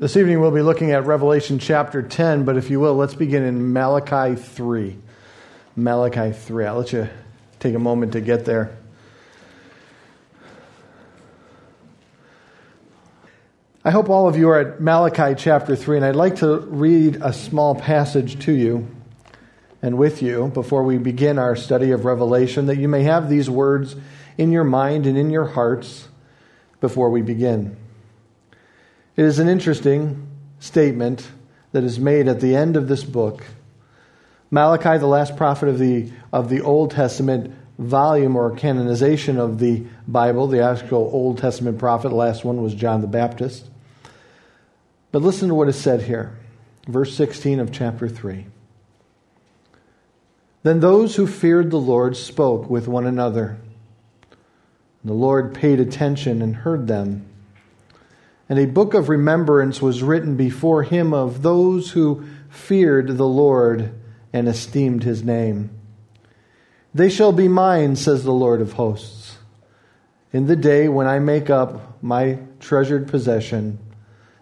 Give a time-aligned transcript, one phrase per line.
[0.00, 3.42] This evening we'll be looking at Revelation chapter 10, but if you will, let's begin
[3.42, 4.96] in Malachi 3.
[5.74, 6.66] Malachi 3.
[6.66, 7.08] I'll let you
[7.58, 8.78] take a moment to get there.
[13.84, 17.16] I hope all of you are at Malachi chapter 3, and I'd like to read
[17.20, 18.86] a small passage to you
[19.82, 23.50] and with you before we begin our study of Revelation, that you may have these
[23.50, 23.96] words
[24.36, 26.06] in your mind and in your hearts
[26.80, 27.76] before we begin.
[29.18, 30.28] It is an interesting
[30.60, 31.26] statement
[31.72, 33.44] that is made at the end of this book.
[34.48, 39.82] Malachi, the last prophet of the, of the Old Testament volume or canonization of the
[40.06, 43.68] Bible, the actual Old Testament prophet, the last one was John the Baptist.
[45.10, 46.38] But listen to what is said here,
[46.86, 48.46] verse 16 of chapter 3.
[50.62, 53.58] Then those who feared the Lord spoke with one another.
[55.04, 57.27] The Lord paid attention and heard them
[58.48, 63.92] and a book of remembrance was written before him of those who feared the Lord
[64.32, 65.70] and esteemed his name.
[66.94, 69.36] They shall be mine, says the Lord of hosts,
[70.32, 73.78] in the day when I make up my treasured possession.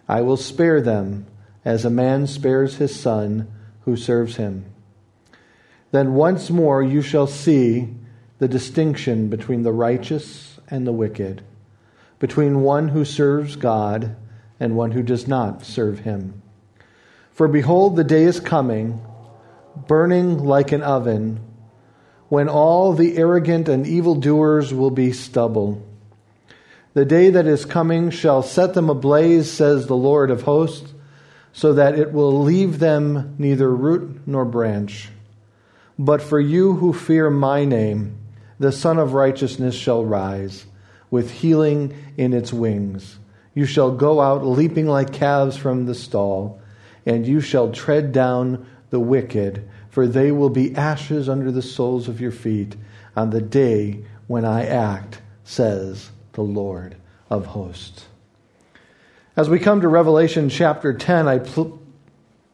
[0.08, 1.26] I will spare them
[1.64, 4.66] as a man spares his son who serves him.
[5.90, 7.88] Then once more you shall see
[8.38, 11.42] the distinction between the righteous and the wicked
[12.18, 14.16] between one who serves God
[14.58, 16.42] and one who does not serve him.
[17.32, 19.00] For behold, the day is coming,
[19.86, 21.40] burning like an oven,
[22.28, 25.86] when all the arrogant and evildoers will be stubble.
[26.94, 30.94] The day that is coming shall set them ablaze, says the Lord of hosts,
[31.52, 35.10] so that it will leave them neither root nor branch.
[35.98, 38.16] But for you who fear my name,
[38.58, 40.64] the Sun of Righteousness shall rise
[41.16, 43.18] with healing in its wings.
[43.54, 46.60] You shall go out leaping like calves from the stall,
[47.06, 52.06] and you shall tread down the wicked, for they will be ashes under the soles
[52.06, 52.76] of your feet
[53.16, 56.96] on the day when I act, says the Lord
[57.30, 58.04] of hosts.
[59.36, 61.80] As we come to Revelation chapter 10, I pl-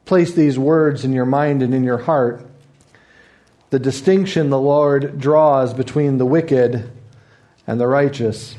[0.04, 2.46] place these words in your mind and in your heart.
[3.70, 6.92] The distinction the Lord draws between the wicked
[7.66, 8.56] and the righteous,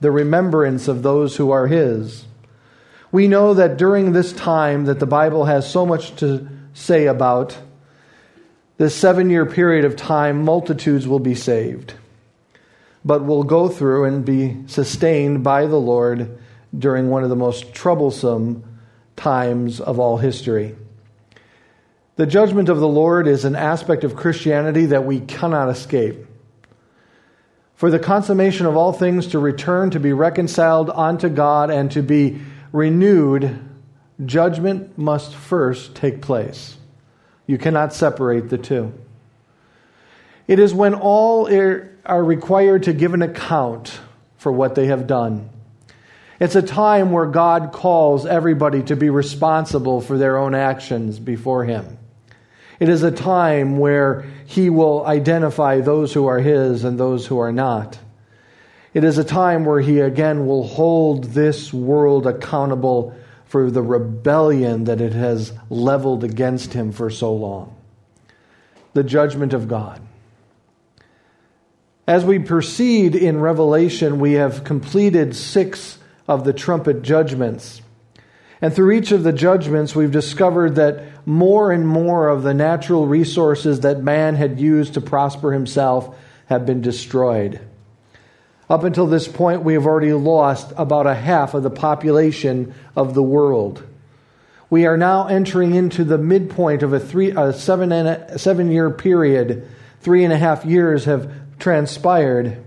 [0.00, 2.26] the remembrance of those who are his.
[3.10, 7.56] We know that during this time that the Bible has so much to say about
[8.76, 11.94] this seven year period of time, multitudes will be saved,
[13.04, 16.38] but will go through and be sustained by the Lord
[16.76, 18.62] during one of the most troublesome
[19.16, 20.76] times of all history.
[22.16, 26.26] The judgment of the Lord is an aspect of Christianity that we cannot escape
[27.78, 32.02] for the consummation of all things to return, to be reconciled unto God, and to
[32.02, 32.40] be
[32.72, 33.56] renewed,
[34.26, 36.76] judgment must first take place.
[37.46, 38.92] You cannot separate the two.
[40.48, 41.48] It is when all
[42.04, 44.00] are required to give an account
[44.38, 45.48] for what they have done.
[46.40, 51.64] It's a time where God calls everybody to be responsible for their own actions before
[51.64, 51.96] Him.
[52.80, 57.38] It is a time where he will identify those who are his and those who
[57.38, 57.98] are not.
[58.94, 63.16] It is a time where he again will hold this world accountable
[63.46, 67.74] for the rebellion that it has leveled against him for so long.
[68.92, 70.00] The judgment of God.
[72.06, 77.82] As we proceed in Revelation, we have completed six of the trumpet judgments.
[78.60, 83.06] And through each of the judgments, we've discovered that more and more of the natural
[83.06, 87.60] resources that man had used to prosper himself have been destroyed.
[88.68, 93.14] Up until this point, we have already lost about a half of the population of
[93.14, 93.84] the world.
[94.70, 98.90] We are now entering into the midpoint of a, three, a seven, a seven year
[98.90, 99.68] period.
[100.00, 102.62] Three and a half years have transpired,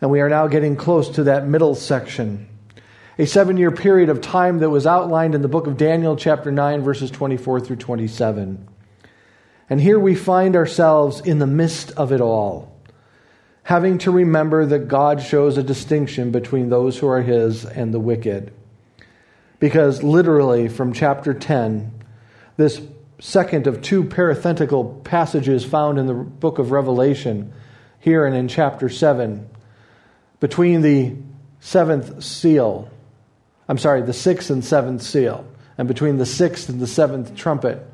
[0.00, 2.48] and we are now getting close to that middle section
[3.18, 6.50] a seven year period of time that was outlined in the book of Daniel, chapter
[6.50, 8.68] 9, verses 24 through 27.
[9.70, 12.76] And here we find ourselves in the midst of it all,
[13.62, 18.00] having to remember that God shows a distinction between those who are His and the
[18.00, 18.52] wicked.
[19.60, 21.92] Because literally, from chapter 10,
[22.56, 22.82] this
[23.20, 27.52] second of two parenthetical passages found in the book of Revelation,
[28.00, 29.48] here and in chapter 7,
[30.40, 31.16] between the
[31.60, 32.90] seventh seal
[33.68, 35.46] I'm sorry, the sixth and seventh seal.
[35.76, 37.84] And between the sixth and the seventh trumpet,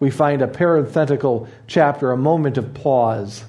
[0.00, 3.44] we find a parenthetical chapter, a moment of pause,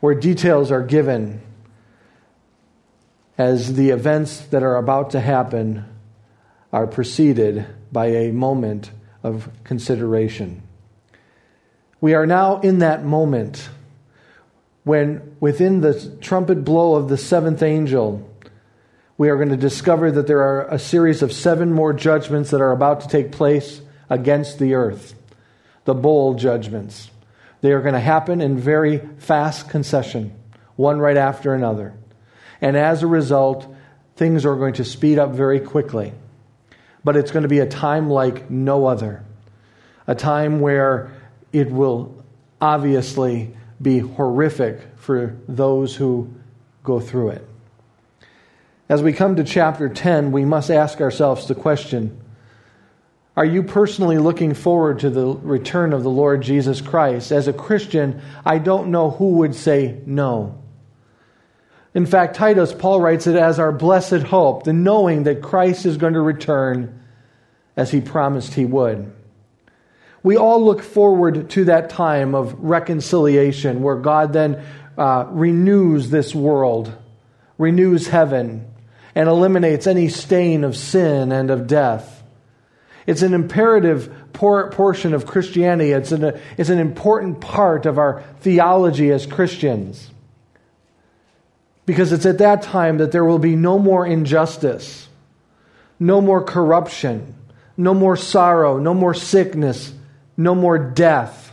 [0.00, 1.40] where details are given
[3.36, 5.84] as the events that are about to happen
[6.72, 8.90] are preceded by a moment
[9.22, 10.62] of consideration.
[12.00, 13.68] We are now in that moment
[14.84, 18.27] when, within the trumpet blow of the seventh angel,
[19.18, 22.60] we are going to discover that there are a series of seven more judgments that
[22.60, 25.14] are about to take place against the earth.
[25.84, 27.10] The bowl judgments.
[27.60, 30.38] They are going to happen in very fast concession,
[30.76, 31.94] one right after another.
[32.60, 33.66] And as a result,
[34.14, 36.12] things are going to speed up very quickly.
[37.02, 39.24] But it's going to be a time like no other.
[40.06, 41.10] A time where
[41.52, 42.24] it will
[42.60, 46.32] obviously be horrific for those who
[46.84, 47.48] go through it.
[48.88, 52.18] As we come to chapter 10, we must ask ourselves the question
[53.36, 57.30] Are you personally looking forward to the return of the Lord Jesus Christ?
[57.30, 60.62] As a Christian, I don't know who would say no.
[61.92, 65.98] In fact, Titus, Paul writes it as our blessed hope, the knowing that Christ is
[65.98, 67.02] going to return
[67.76, 69.12] as he promised he would.
[70.22, 74.64] We all look forward to that time of reconciliation where God then
[74.96, 76.94] uh, renews this world,
[77.56, 78.66] renews heaven,
[79.14, 82.22] and eliminates any stain of sin and of death.
[83.06, 89.10] It's an imperative portion of Christianity, it's an, it's an important part of our theology
[89.10, 90.10] as Christians.
[91.86, 95.08] Because it's at that time that there will be no more injustice,
[95.98, 97.34] no more corruption,
[97.78, 99.94] no more sorrow, no more sickness,
[100.36, 101.47] no more death.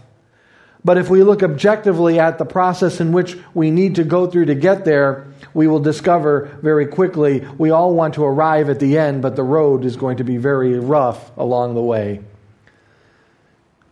[0.85, 4.45] But if we look objectively at the process in which we need to go through
[4.45, 8.99] to get there, we will discover very quickly we all want to arrive at the
[8.99, 12.21] end, but the road is going to be very rough along the way.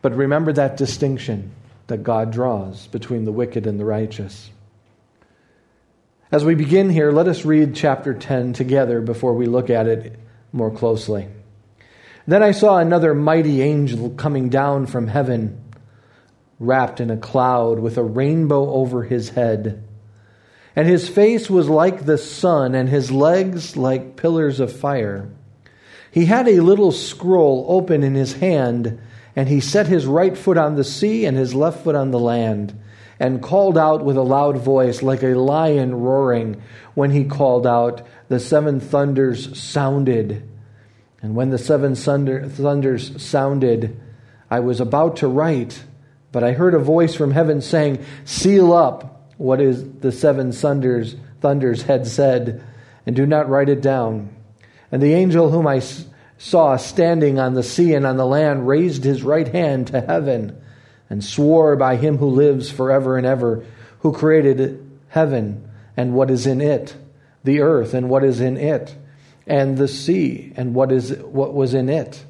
[0.03, 1.51] But remember that distinction
[1.87, 4.51] that God draws between the wicked and the righteous.
[6.31, 10.19] As we begin here, let us read chapter 10 together before we look at it
[10.51, 11.27] more closely.
[12.27, 15.62] Then I saw another mighty angel coming down from heaven
[16.59, 19.83] wrapped in a cloud with a rainbow over his head.
[20.75, 25.29] And his face was like the sun, and his legs like pillars of fire.
[26.09, 28.99] He had a little scroll open in his hand,
[29.35, 32.19] and he set his right foot on the sea and his left foot on the
[32.19, 32.79] land,
[33.19, 36.61] and called out with a loud voice, like a lion roaring.
[36.93, 40.49] When he called out, the seven thunders sounded.
[41.21, 43.99] And when the seven thunder, thunders sounded,
[44.49, 45.83] I was about to write
[46.33, 51.15] but I heard a voice from heaven saying, Seal up what is the seven thunders,
[51.39, 52.63] thunders had said,
[53.05, 54.35] and do not write it down.
[54.91, 55.81] And the angel whom I
[56.39, 60.59] saw standing on the sea and on the land raised his right hand to heaven
[61.07, 63.63] and swore by him who lives forever and ever,
[63.99, 66.95] who created heaven and what is in it,
[67.43, 68.95] the earth and what is in it,
[69.45, 72.25] and the sea and what is what was in it.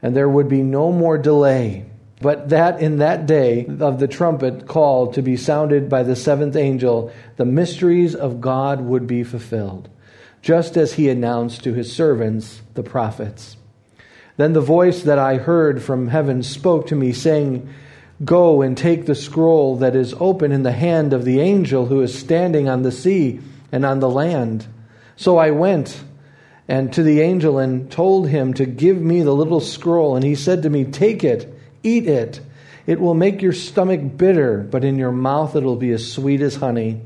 [0.00, 1.84] And there would be no more delay
[2.20, 6.56] but that in that day of the trumpet call to be sounded by the seventh
[6.56, 9.88] angel, the mysteries of God would be fulfilled,
[10.40, 13.56] just as he announced to his servants, the prophets.
[14.36, 17.68] Then the voice that I heard from heaven spoke to me, saying,
[18.24, 22.00] Go and take the scroll that is open in the hand of the angel who
[22.00, 23.40] is standing on the sea
[23.72, 24.66] and on the land.
[25.16, 26.02] So I went
[26.68, 30.34] and to the angel and told him to give me the little scroll, and he
[30.34, 31.53] said to me, Take it
[31.84, 32.40] Eat it.
[32.86, 36.40] It will make your stomach bitter, but in your mouth it will be as sweet
[36.40, 37.02] as honey.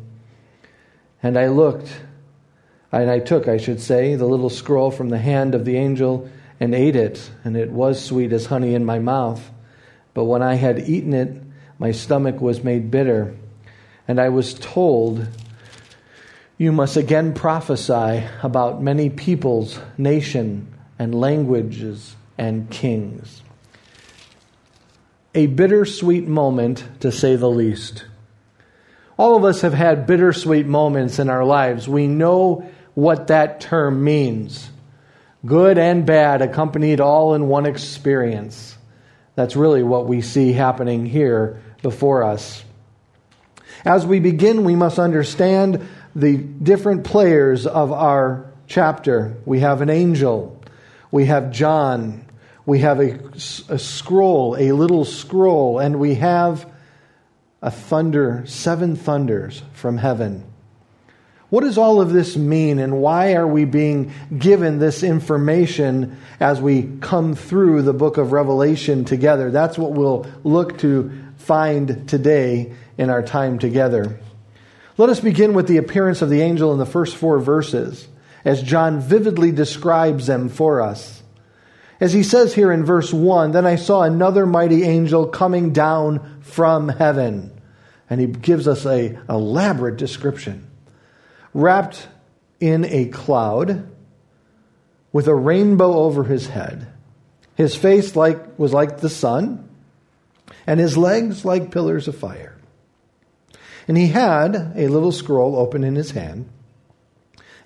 [1.23, 1.89] And I looked,
[2.91, 6.31] and I took, I should say, the little scroll from the hand of the angel
[6.61, 9.51] and ate it, and it was sweet as honey in my mouth.
[10.15, 11.43] But when I had eaten it,
[11.79, 13.37] my stomach was made bitter.
[14.07, 15.29] And I was told,
[16.57, 23.43] You must again prophesy about many peoples, nation, and languages and kings
[25.39, 28.05] a bittersweet moment, to say the least.
[29.17, 31.89] All of us have had bittersweet moments in our lives.
[31.89, 34.69] We know what that term means
[35.47, 38.77] good and bad, accompanied all in one experience.
[39.37, 42.65] That's really what we see happening here before us.
[43.85, 49.37] As we begin, we must understand the different players of our chapter.
[49.47, 50.61] We have an angel,
[51.13, 52.28] we have John,
[52.69, 53.19] we have a,
[53.71, 56.71] a scroll, a little scroll, and we have
[57.63, 60.45] a thunder, seven thunders from heaven.
[61.49, 66.61] What does all of this mean, and why are we being given this information as
[66.61, 69.51] we come through the book of Revelation together?
[69.51, 74.21] That's what we'll look to find today in our time together.
[74.99, 78.07] Let us begin with the appearance of the angel in the first four verses.
[78.45, 81.18] as John vividly describes them for us.
[82.01, 86.41] As he says here in verse 1 Then I saw another mighty angel coming down
[86.43, 87.53] from heaven.
[88.11, 90.67] And he gives us a elaborate description.
[91.53, 92.09] Wrapped
[92.61, 93.89] in a cloud
[95.13, 96.89] with a rainbow over his head.
[97.55, 99.69] His face like was like the sun,
[100.67, 102.57] and his legs like pillars of fire.
[103.89, 106.49] And he had a little scroll open in his hand,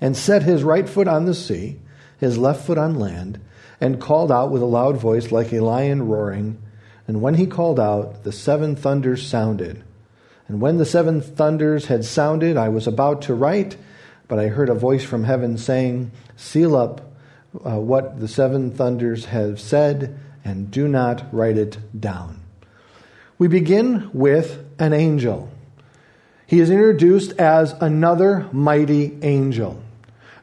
[0.01, 1.79] and set his right foot on the sea,
[2.19, 3.41] his left foot on land,
[3.83, 6.57] and called out with a loud voice like a lion roaring.
[7.09, 9.83] And when he called out, the seven thunders sounded.
[10.47, 13.77] And when the seven thunders had sounded, I was about to write,
[14.29, 17.13] but I heard a voice from heaven saying, Seal up
[17.67, 22.41] uh, what the seven thunders have said, and do not write it down.
[23.37, 25.51] We begin with an angel.
[26.47, 29.83] He is introduced as another mighty angel.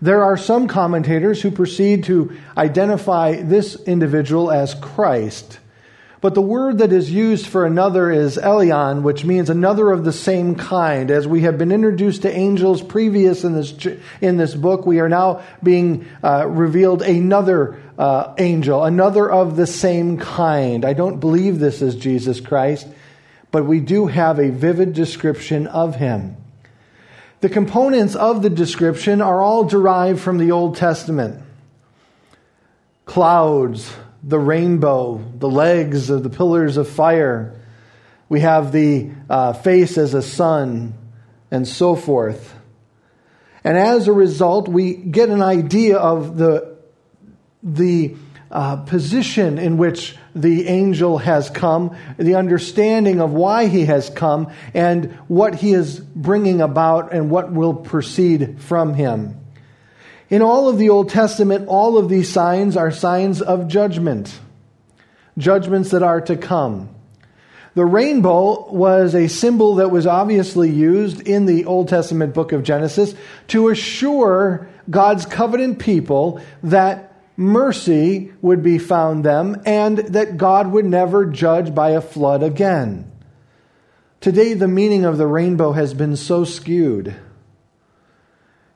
[0.02, 5.60] There are some commentators who proceed to identify this individual as Christ.
[6.22, 10.12] But the word that is used for another is Elion, which means another of the
[10.12, 11.12] same kind.
[11.12, 13.74] As we have been introduced to angels previous in this,
[14.20, 19.68] in this book, we are now being uh, revealed another uh, angel, another of the
[19.68, 20.84] same kind.
[20.84, 22.88] I don't believe this is Jesus Christ,
[23.52, 26.36] but we do have a vivid description of him.
[27.42, 31.44] The components of the description are all derived from the Old Testament
[33.06, 33.92] clouds,
[34.22, 37.60] the rainbow, the legs of the pillars of fire.
[38.28, 40.94] We have the uh, face as a sun,
[41.50, 42.54] and so forth.
[43.64, 46.78] And as a result, we get an idea of the,
[47.64, 48.16] the
[48.52, 54.52] uh, position in which the angel has come, the understanding of why he has come,
[54.74, 59.40] and what he is bringing about and what will proceed from him.
[60.30, 64.40] In all of the Old Testament, all of these signs are signs of judgment,
[65.38, 66.90] judgments that are to come.
[67.76, 72.64] The rainbow was a symbol that was obviously used in the Old Testament book of
[72.64, 73.14] Genesis
[73.50, 77.09] to assure God's covenant people that
[77.40, 83.10] mercy would be found them and that God would never judge by a flood again.
[84.20, 87.16] Today, the meaning of the rainbow has been so skewed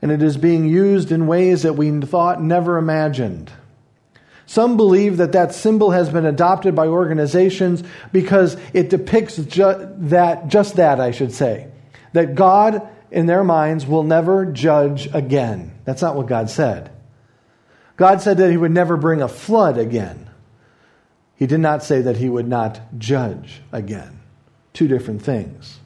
[0.01, 3.51] and it is being used in ways that we thought never imagined.
[4.45, 10.47] Some believe that that symbol has been adopted by organizations because it depicts ju- that,
[10.47, 11.67] just that, I should say,
[12.13, 15.73] that God, in their minds, will never judge again.
[15.83, 16.92] That's not what God said.
[17.95, 20.29] God said that He would never bring a flood again.
[21.35, 24.19] He did not say that He would not judge again.
[24.73, 25.79] Two different things.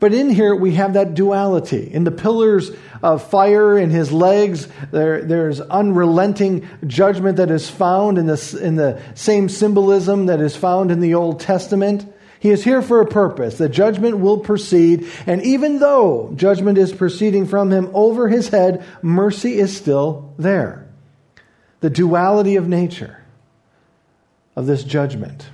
[0.00, 1.92] But in here, we have that duality.
[1.92, 2.70] In the pillars
[3.02, 8.76] of fire in his legs, there, there's unrelenting judgment that is found in, this, in
[8.76, 12.10] the same symbolism that is found in the Old Testament.
[12.40, 13.58] He is here for a purpose.
[13.58, 18.84] The judgment will proceed, and even though judgment is proceeding from him over his head,
[19.02, 20.88] mercy is still there.
[21.80, 23.22] The duality of nature
[24.56, 25.48] of this judgment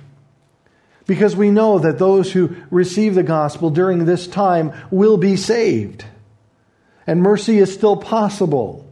[1.07, 6.05] because we know that those who receive the gospel during this time will be saved.
[7.07, 8.85] And mercy is still possible.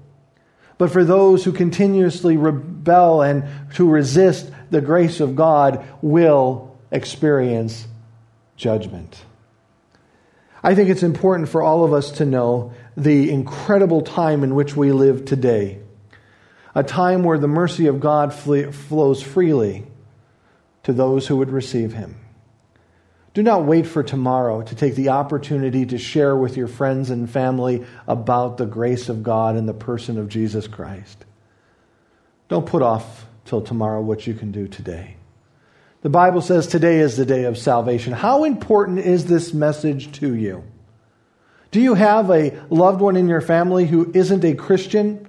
[0.78, 3.44] But for those who continuously rebel and
[3.75, 7.88] to resist the grace of God will experience
[8.56, 9.24] judgment.
[10.63, 14.75] I think it's important for all of us to know the incredible time in which
[14.75, 15.80] we live today.
[16.74, 19.86] A time where the mercy of God flows freely
[20.84, 22.15] to those who would receive him.
[23.34, 27.30] Do not wait for tomorrow to take the opportunity to share with your friends and
[27.30, 31.25] family about the grace of God and the person of Jesus Christ.
[32.48, 35.18] Don't put off till tomorrow what you can do today.
[36.05, 38.13] The Bible says today is the day of salvation.
[38.13, 40.63] How important is this message to you?
[41.71, 45.27] Do you have a loved one in your family who isn't a Christian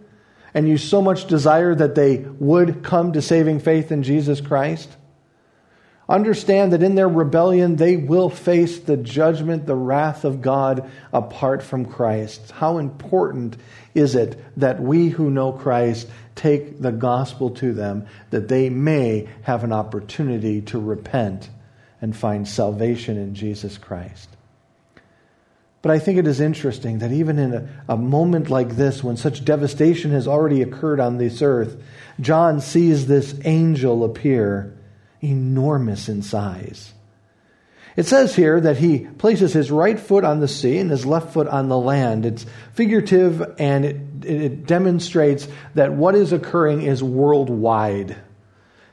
[0.53, 4.95] and you so much desire that they would come to saving faith in Jesus Christ?
[6.11, 11.63] Understand that in their rebellion, they will face the judgment, the wrath of God apart
[11.63, 12.51] from Christ.
[12.51, 13.57] How important
[13.95, 16.07] is it that we who know Christ
[16.37, 21.51] take the gospel to them that they may have an opportunity to repent
[22.01, 24.29] and find salvation in Jesus Christ?
[25.83, 29.17] But I think it is interesting that even in a, a, moment like this, when
[29.17, 31.81] such devastation has already occurred on this earth,
[32.21, 34.77] John sees this angel appear
[35.21, 36.93] enormous in size.
[37.97, 41.33] It says here that he places his right foot on the sea and his left
[41.33, 42.27] foot on the land.
[42.27, 48.15] It's figurative and it, it demonstrates that what is occurring is worldwide.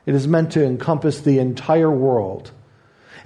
[0.06, 2.50] It is meant to encompass the entire world.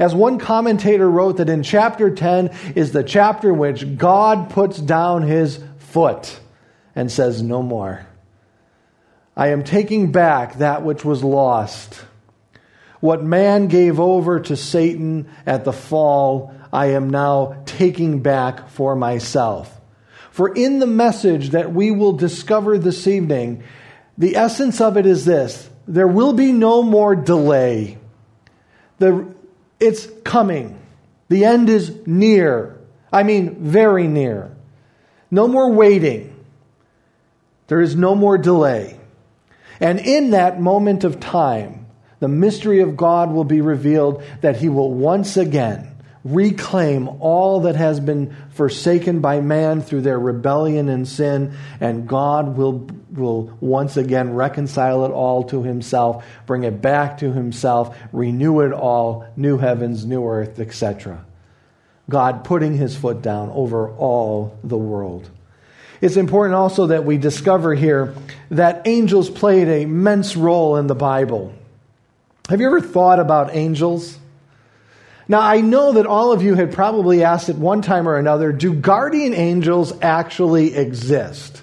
[0.00, 4.78] As one commentator wrote, that in chapter 10 is the chapter in which God puts
[4.78, 6.38] down his foot
[6.94, 8.06] and says, No more.
[9.36, 12.04] I am taking back that which was lost.
[13.00, 18.96] What man gave over to Satan at the fall, I am now taking back for
[18.96, 19.80] myself.
[20.30, 23.62] For in the message that we will discover this evening,
[24.16, 27.98] the essence of it is this there will be no more delay.
[28.98, 29.34] The,
[29.80, 30.78] it's coming.
[31.28, 32.78] The end is near.
[33.10, 34.54] I mean, very near.
[35.30, 36.44] No more waiting.
[37.68, 38.98] There is no more delay.
[39.80, 41.86] And in that moment of time,
[42.20, 45.94] the mystery of God will be revealed that he will once again
[46.24, 52.56] reclaim all that has been forsaken by man through their rebellion and sin, and God
[52.56, 58.60] will, will once again reconcile it all to himself, bring it back to himself, renew
[58.60, 61.24] it all, new heavens, new earth, etc.
[62.10, 65.30] God putting his foot down over all the world.
[66.00, 68.14] It's important also that we discover here
[68.50, 71.52] that angels played an immense role in the Bible.
[72.48, 74.18] Have you ever thought about angels?
[75.28, 78.52] Now, I know that all of you had probably asked at one time or another
[78.52, 81.62] do guardian angels actually exist?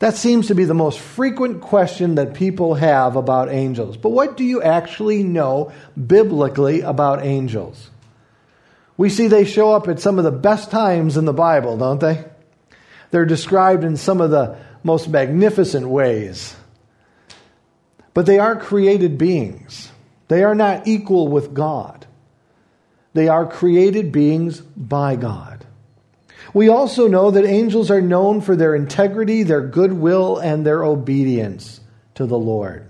[0.00, 3.96] That seems to be the most frequent question that people have about angels.
[3.96, 7.90] But what do you actually know biblically about angels?
[8.96, 12.00] We see they show up at some of the best times in the Bible, don't
[12.00, 12.24] they?
[13.10, 16.56] They're described in some of the most magnificent ways.
[18.14, 19.90] But they are created beings,
[20.28, 22.06] they are not equal with God.
[23.12, 25.66] They are created beings by God.
[26.54, 31.80] We also know that angels are known for their integrity, their goodwill, and their obedience
[32.14, 32.88] to the Lord.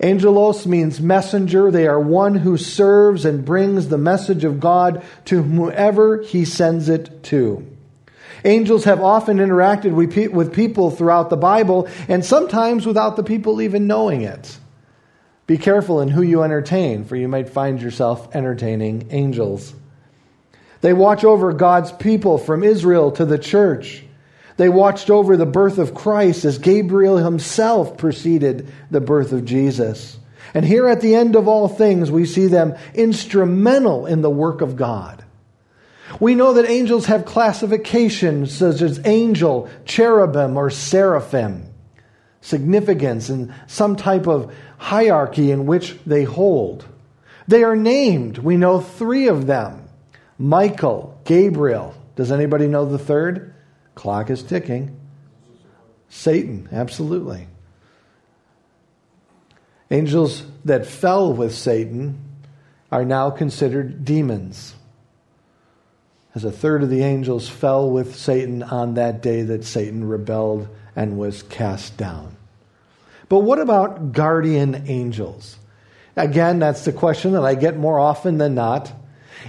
[0.00, 1.70] Angelos means messenger.
[1.70, 6.88] They are one who serves and brings the message of God to whomever he sends
[6.88, 7.71] it to.
[8.44, 13.86] Angels have often interacted with people throughout the Bible, and sometimes without the people even
[13.86, 14.58] knowing it.
[15.46, 19.74] Be careful in who you entertain, for you might find yourself entertaining angels.
[20.80, 24.02] They watch over God's people from Israel to the church.
[24.56, 30.18] They watched over the birth of Christ as Gabriel himself preceded the birth of Jesus.
[30.54, 34.60] And here at the end of all things, we see them instrumental in the work
[34.60, 35.21] of God.
[36.20, 41.72] We know that angels have classifications such as angel, cherubim, or seraphim,
[42.40, 46.86] significance and some type of hierarchy in which they hold.
[47.48, 48.38] They are named.
[48.38, 49.88] We know three of them
[50.38, 51.94] Michael, Gabriel.
[52.16, 53.54] Does anybody know the third?
[53.94, 54.98] Clock is ticking.
[56.08, 57.46] Satan, absolutely.
[59.90, 62.20] Angels that fell with Satan
[62.90, 64.74] are now considered demons
[66.34, 70.68] as a third of the angels fell with Satan on that day that Satan rebelled
[70.96, 72.36] and was cast down.
[73.28, 75.58] But what about guardian angels?
[76.16, 78.92] Again, that's the question that I get more often than not.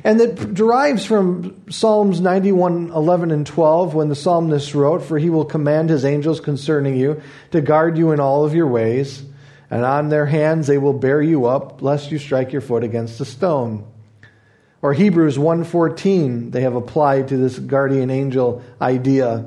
[0.03, 5.29] And that derives from Psalms 91, 11, and 12, when the psalmist wrote, For he
[5.29, 9.23] will command his angels concerning you to guard you in all of your ways,
[9.69, 13.21] and on their hands they will bear you up, lest you strike your foot against
[13.21, 13.85] a stone.
[14.83, 19.45] Or Hebrews 1:14, they have applied to this guardian angel idea.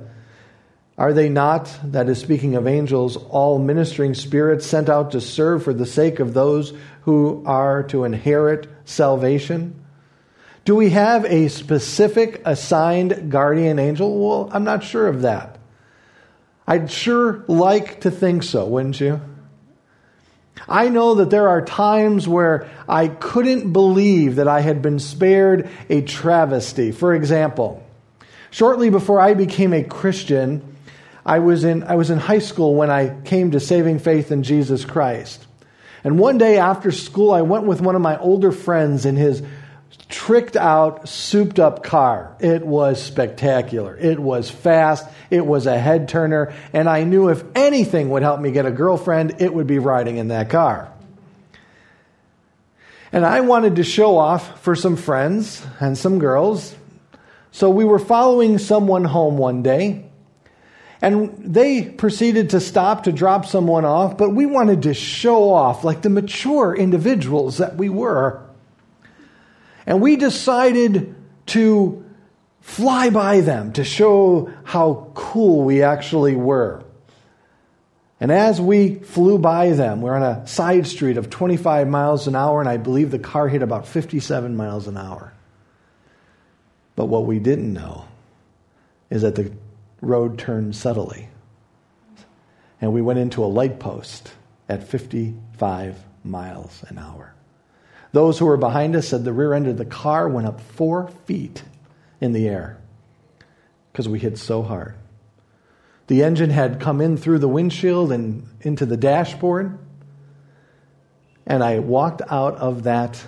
[0.96, 5.62] Are they not, that is speaking of angels, all ministering spirits sent out to serve
[5.62, 6.72] for the sake of those
[7.03, 9.75] who are to inherit salvation?
[10.64, 14.18] Do we have a specific assigned guardian angel?
[14.18, 15.59] Well, I'm not sure of that.
[16.66, 19.20] I'd sure like to think so, wouldn't you?
[20.68, 25.68] I know that there are times where I couldn't believe that I had been spared
[25.88, 26.92] a travesty.
[26.92, 27.84] For example,
[28.50, 30.76] shortly before I became a Christian,
[31.24, 34.42] I was in, I was in high school when I came to saving faith in
[34.42, 35.44] Jesus Christ.
[36.04, 39.42] And one day after school, I went with one of my older friends in his
[40.08, 42.36] tricked out, souped up car.
[42.38, 43.96] It was spectacular.
[43.96, 45.08] It was fast.
[45.30, 46.52] It was a head turner.
[46.72, 50.16] And I knew if anything would help me get a girlfriend, it would be riding
[50.16, 50.92] in that car.
[53.12, 56.74] And I wanted to show off for some friends and some girls.
[57.50, 60.04] So we were following someone home one day.
[61.02, 65.84] And they proceeded to stop to drop someone off, but we wanted to show off
[65.84, 68.42] like the mature individuals that we were.
[69.84, 71.14] And we decided
[71.46, 72.05] to
[72.66, 76.83] fly by them to show how cool we actually were.
[78.18, 82.35] And as we flew by them, we're on a side street of 25 miles an
[82.35, 85.33] hour, and I believe the car hit about 57 miles an hour.
[86.96, 88.07] But what we didn't know
[89.11, 89.52] is that the
[90.00, 91.29] road turned subtly.
[92.81, 94.33] And we went into a light post
[94.68, 97.33] at 55 miles an hour.
[98.11, 101.09] Those who were behind us said the rear end of the car went up four
[101.26, 101.62] feet
[102.20, 102.79] in the air
[103.92, 104.94] because we hit so hard.
[106.07, 109.79] The engine had come in through the windshield and into the dashboard.
[111.46, 113.24] And I walked out of that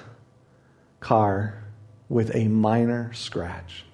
[1.01, 1.63] car
[2.09, 3.85] with a minor scratch.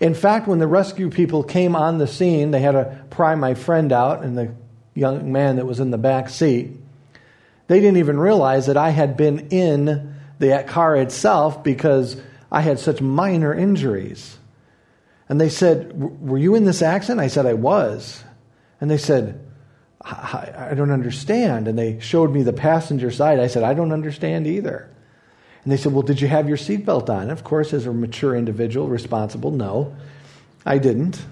[0.00, 3.54] In fact, when the rescue people came on the scene, they had to pry my
[3.54, 4.54] friend out and the
[4.94, 6.70] young man that was in the back seat.
[7.68, 12.20] They didn't even realize that I had been in the car itself because
[12.52, 14.38] I had such minor injuries.
[15.28, 17.20] And they said, Were you in this accident?
[17.20, 18.22] I said, I was.
[18.80, 19.40] And they said,
[20.02, 21.66] I don't understand.
[21.66, 23.40] And they showed me the passenger side.
[23.40, 24.90] I said, I don't understand either.
[25.64, 27.30] And they said, Well, did you have your seatbelt on?
[27.30, 29.96] Of course, as a mature individual, responsible, no,
[30.66, 31.24] I didn't.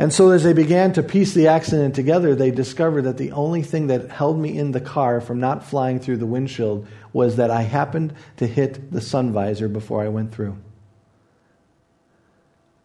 [0.00, 3.62] And so, as they began to piece the accident together, they discovered that the only
[3.62, 7.50] thing that held me in the car from not flying through the windshield was that
[7.50, 10.56] I happened to hit the sun visor before I went through.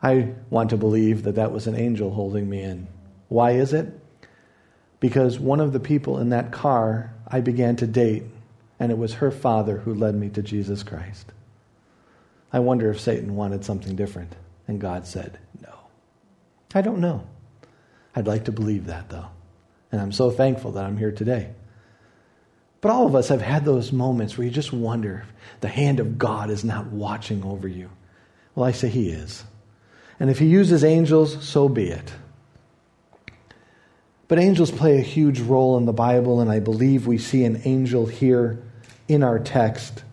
[0.01, 2.87] I want to believe that that was an angel holding me in.
[3.29, 3.99] Why is it?
[4.99, 8.23] Because one of the people in that car I began to date,
[8.79, 11.31] and it was her father who led me to Jesus Christ.
[12.51, 14.35] I wonder if Satan wanted something different,
[14.67, 15.72] and God said no.
[16.73, 17.27] I don't know.
[18.15, 19.27] I'd like to believe that, though.
[19.91, 21.51] And I'm so thankful that I'm here today.
[22.81, 25.99] But all of us have had those moments where you just wonder if the hand
[25.99, 27.89] of God is not watching over you.
[28.55, 29.43] Well, I say He is.
[30.19, 32.13] And if He uses angels, so be it.
[34.27, 37.61] But angels play a huge role in the Bible, and I believe we see an
[37.65, 38.61] angel here
[39.07, 40.03] in our text.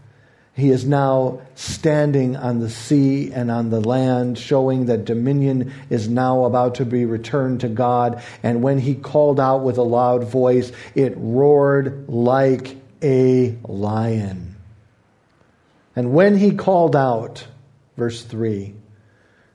[0.61, 6.09] He is now standing on the sea and on the land, showing that dominion is
[6.09, 8.23] now about to be returned to God.
[8.43, 14.57] And when he called out with a loud voice, it roared like a lion.
[15.97, 17.47] And when he called out,
[17.97, 18.75] verse 3,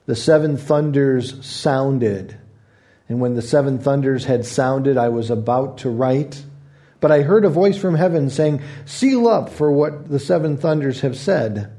[0.06, 2.36] the seven thunders sounded.
[3.08, 6.44] And when the seven thunders had sounded, I was about to write.
[7.06, 11.02] But I heard a voice from heaven saying, Seal up for what the seven thunders
[11.02, 11.72] have said,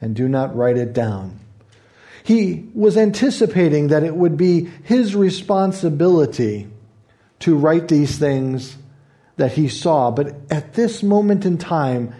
[0.00, 1.40] and do not write it down.
[2.22, 6.68] He was anticipating that it would be his responsibility
[7.40, 8.76] to write these things
[9.34, 10.12] that he saw.
[10.12, 12.14] But at this moment in time,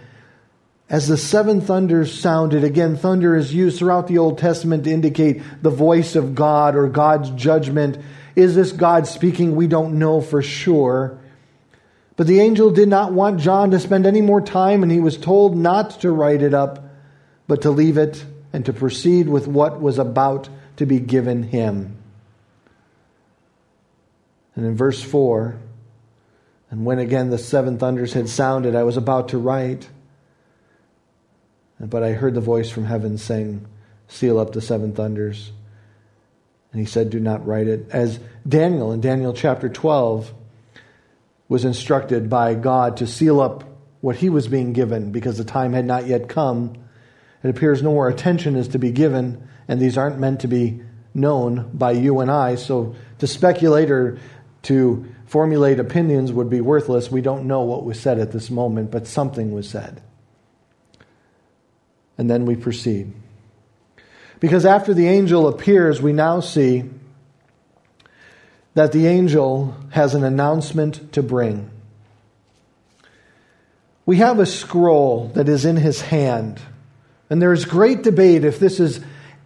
[0.89, 5.41] as the seven thunders sounded, again, thunder is used throughout the Old Testament to indicate
[5.61, 7.97] the voice of God or God's judgment.
[8.35, 9.55] Is this God speaking?
[9.55, 11.21] We don't know for sure.
[12.17, 15.17] But the angel did not want John to spend any more time, and he was
[15.17, 16.83] told not to write it up,
[17.47, 21.95] but to leave it and to proceed with what was about to be given him.
[24.55, 25.59] And in verse 4,
[26.71, 29.87] and when again the seven thunders had sounded, I was about to write.
[31.79, 33.67] But I heard the voice from heaven saying,
[34.07, 35.51] Seal up the seven thunders.
[36.71, 37.87] And he said, Do not write it.
[37.91, 40.33] As Daniel in Daniel chapter 12
[41.49, 43.63] was instructed by God to seal up
[44.01, 46.75] what he was being given because the time had not yet come.
[47.43, 50.81] It appears no more attention is to be given, and these aren't meant to be
[51.13, 52.55] known by you and I.
[52.55, 54.19] So to speculate or
[54.63, 57.11] to formulate opinions would be worthless.
[57.11, 60.01] We don't know what was said at this moment, but something was said.
[62.17, 63.13] And then we proceed.
[64.39, 66.89] Because after the angel appears, we now see
[68.77, 71.67] that the angel has an announcement to bring.
[74.05, 76.61] We have a scroll that is in his hand,
[77.27, 79.03] and there is great debate if this is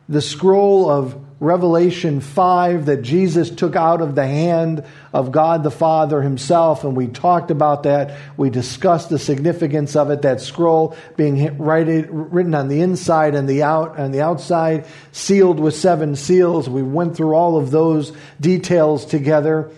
[0.09, 5.71] the scroll of Revelation 5 that Jesus took out of the hand of God the
[5.71, 8.15] Father himself, and we talked about that.
[8.37, 13.63] We discussed the significance of it, that scroll being written on the inside and the
[13.63, 16.69] out and the outside, sealed with seven seals.
[16.69, 19.71] We went through all of those details together.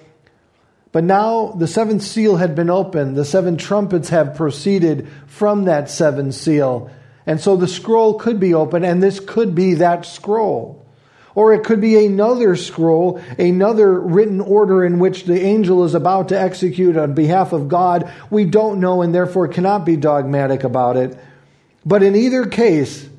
[0.91, 5.89] But now the seventh seal had been opened, the seven trumpets have proceeded from that
[5.89, 6.91] seventh seal.
[7.26, 10.82] And so the scroll could be open, and this could be that scroll.
[11.35, 16.29] Or it could be another scroll, another written order in which the angel is about
[16.29, 18.11] to execute on behalf of God.
[18.29, 21.17] We don't know and therefore cannot be dogmatic about it.
[21.85, 23.09] But in either case,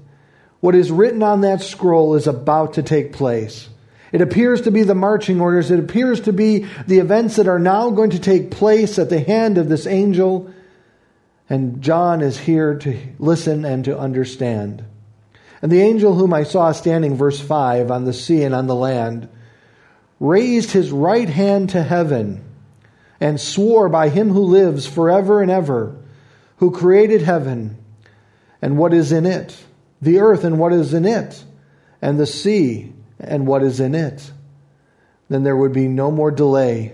[0.61, 3.69] what is written on that scroll is about to take place.
[4.13, 5.73] It appears to be the marching orders.
[5.73, 9.19] It appears to be the events that are now going to take place at the
[9.19, 10.55] hand of this angel.
[11.51, 14.85] And John is here to listen and to understand.
[15.65, 18.75] And the angel whom I saw standing, verse 5, on the sea and on the
[18.75, 19.31] land,
[20.21, 22.45] raised his right hand to heaven
[23.19, 25.97] and swore by him who lives forever and ever,
[26.59, 27.79] who created heaven
[28.61, 29.57] and what is in it,
[30.03, 31.43] the earth and what is in it,
[32.03, 34.33] and the sea and what is in it.
[35.31, 36.93] Then there would be no more delay,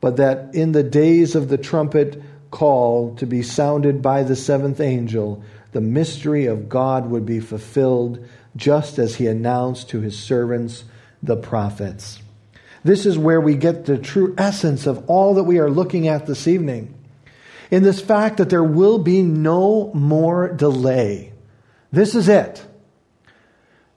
[0.00, 4.80] but that in the days of the trumpet call to be sounded by the seventh
[4.80, 5.42] angel,
[5.72, 8.26] the mystery of God would be fulfilled,
[8.56, 10.84] just as he announced to his servants,
[11.22, 12.20] the prophets.
[12.84, 16.26] This is where we get the true essence of all that we are looking at
[16.26, 16.94] this evening.
[17.70, 21.32] In this fact that there will be no more delay.
[21.92, 22.64] This is it.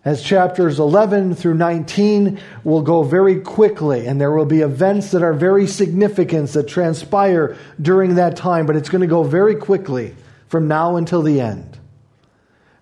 [0.04, 5.22] As chapters 11 through 19 will go very quickly, and there will be events that
[5.22, 10.16] are very significant that transpire during that time, but it's going to go very quickly
[10.52, 11.78] from now until the end.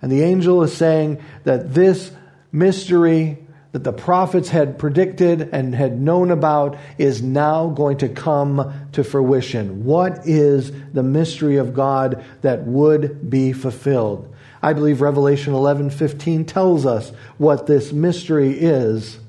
[0.01, 2.09] And the angel is saying that this
[2.51, 3.37] mystery
[3.73, 9.03] that the prophets had predicted and had known about is now going to come to
[9.03, 9.85] fruition.
[9.85, 14.33] What is the mystery of God that would be fulfilled?
[14.63, 19.19] I believe Revelation 11:15 tells us what this mystery is.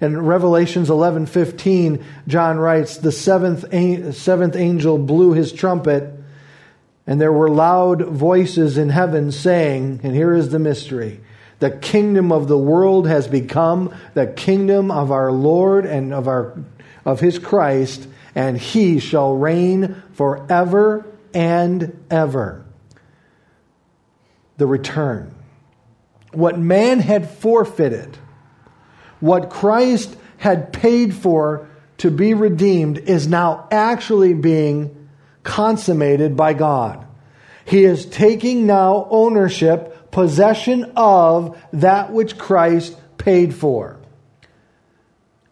[0.00, 3.66] In Revelations 11:15, John writes, "The seventh,
[4.14, 6.15] seventh angel blew his trumpet,
[7.06, 11.20] and there were loud voices in heaven saying, and here is the mystery,
[11.58, 16.58] the kingdom of the world has become the kingdom of our Lord and of our
[17.06, 22.66] of his Christ, and he shall reign forever and ever.
[24.56, 25.32] The return.
[26.32, 28.18] What man had forfeited,
[29.20, 35.05] what Christ had paid for to be redeemed, is now actually being
[35.46, 37.06] consummated by God.
[37.64, 43.98] He is taking now ownership possession of that which Christ paid for.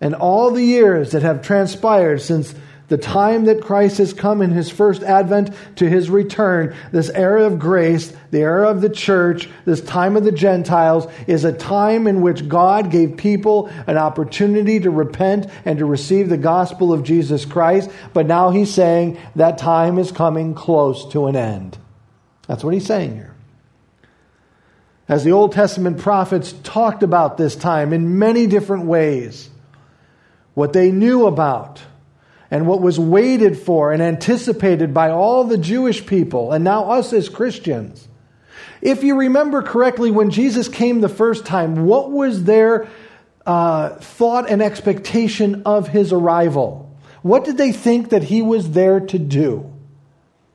[0.01, 2.55] And all the years that have transpired since
[2.89, 7.45] the time that Christ has come in his first advent to his return, this era
[7.45, 12.07] of grace, the era of the church, this time of the Gentiles, is a time
[12.07, 17.05] in which God gave people an opportunity to repent and to receive the gospel of
[17.05, 17.91] Jesus Christ.
[18.13, 21.79] But now he's saying that time is coming close to an end.
[22.47, 23.35] That's what he's saying here.
[25.09, 29.51] As the Old Testament prophets talked about this time in many different ways,
[30.55, 31.83] what they knew about
[32.55, 37.13] and what was waited for and anticipated by all the Jewish people and now us
[37.13, 38.07] as Christians.
[38.81, 42.87] If you remember correctly, when Jesus came the first time, what was their
[43.45, 46.97] uh, thought and expectation of his arrival?
[47.23, 49.73] What did they think that he was there to do?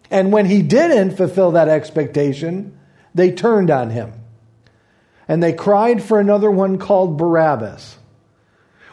[0.10, 2.80] And when he didn't fulfill that expectation,
[3.14, 4.14] they turned on him
[5.28, 7.99] and they cried for another one called Barabbas.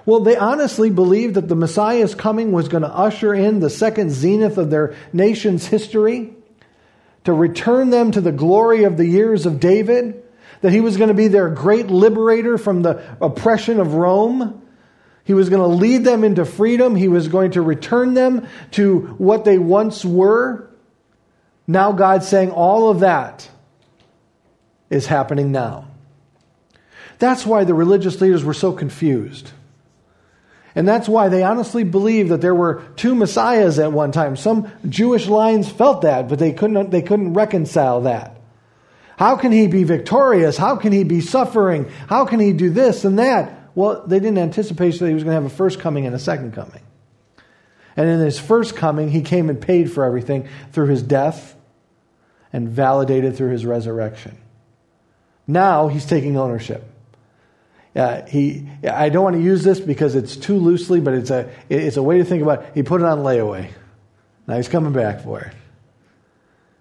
[0.07, 4.13] Well, they honestly believed that the Messiah's coming was going to usher in the second
[4.13, 6.33] zenith of their nation's history,
[7.25, 10.23] to return them to the glory of the years of David,
[10.61, 14.63] that he was going to be their great liberator from the oppression of Rome.
[15.25, 16.95] He was going to lead them into freedom.
[16.95, 20.71] He was going to return them to what they once were.
[21.67, 23.51] Now God's saying all of that
[24.89, 25.89] is happening now.
[27.19, 29.51] That's why the religious leaders were so confused.
[30.77, 34.37] And that's why they honestly believed that there were two messiahs at one time.
[34.37, 38.39] Some Jewish lines felt that, but they couldn't, they couldn't reconcile that.
[39.19, 40.59] How can he be victorious?
[40.59, 41.91] How can he be suffering?
[42.09, 43.71] How can he do this and that?
[43.75, 46.19] Well, they didn't anticipate that he was going to have a first coming and a
[46.19, 46.83] second coming.
[47.97, 51.57] And in his first coming, he came and paid for everything through his death
[52.53, 54.37] and validated through his resurrection.
[55.47, 56.85] Now he's taking ownership.
[57.97, 61.51] Uh, he, I don't want to use this because it's too loosely, but it's a,
[61.71, 62.71] it's a way to think about it.
[62.75, 63.71] He put it on layaway.
[64.47, 65.55] Now he's coming back for it.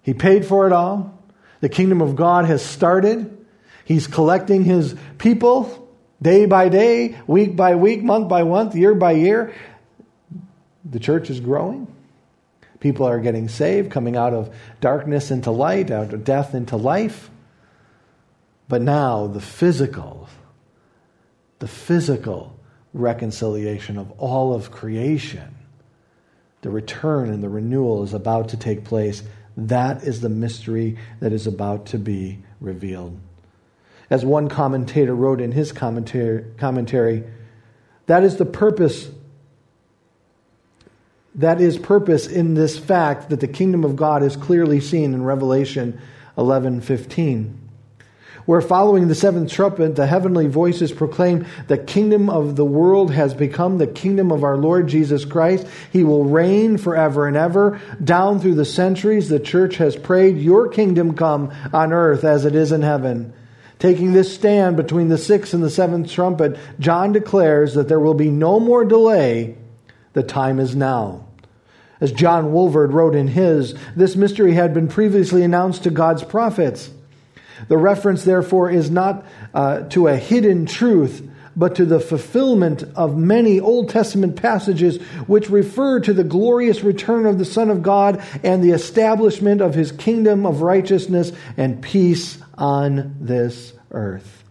[0.02, 1.18] He paid for it all.
[1.60, 3.46] The kingdom of God has started.
[3.84, 5.88] He's collecting his people
[6.20, 9.54] day by day, week by week, month by month, year by year.
[10.84, 11.88] The church is growing.
[12.78, 17.30] People are getting saved, coming out of darkness into light, out of death into life.
[18.68, 20.28] But now the physical,
[21.58, 22.58] the physical
[22.92, 25.54] reconciliation of all of creation,
[26.62, 29.22] the return and the renewal is about to take place.
[29.56, 33.18] That is the mystery that is about to be revealed.
[34.08, 37.24] As one commentator wrote in his commentary,
[38.06, 39.10] that is the purpose
[41.34, 45.22] that is purpose in this fact that the kingdom of God is clearly seen in
[45.22, 46.00] Revelation
[46.38, 47.65] 11:15
[48.46, 53.34] where following the seventh trumpet the heavenly voices proclaim the kingdom of the world has
[53.34, 58.40] become the kingdom of our Lord Jesus Christ he will reign forever and ever down
[58.40, 62.72] through the centuries the church has prayed your kingdom come on earth as it is
[62.72, 63.34] in heaven
[63.78, 68.14] Taking this stand between the sixth and the seventh trumpet, John declares that there will
[68.14, 69.56] be no more delay.
[70.14, 71.26] The time is now.
[72.00, 76.90] As John Walvoord wrote in his, this mystery had been previously announced to God's prophets.
[77.68, 83.16] The reference, therefore, is not uh, to a hidden truth, but to the fulfillment of
[83.16, 88.22] many Old Testament passages which refer to the glorious return of the Son of God
[88.44, 94.44] and the establishment of his kingdom of righteousness and peace on this earth.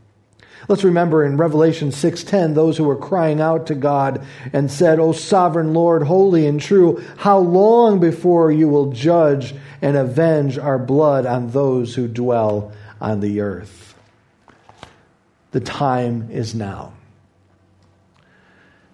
[0.67, 5.11] Let's remember in Revelation 6:10 those who were crying out to God and said, "O
[5.11, 11.27] sovereign Lord, holy and true, how long before you will judge and avenge our blood
[11.27, 13.95] on those who dwell on the earth?"
[15.51, 16.93] The time is now.